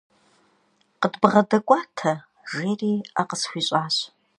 КъыдбгъэдэкӀуатэ,– 1.01 2.13
жери, 2.51 2.91
Ӏэ 3.15 3.23
къысхуещӀ. 3.29 4.03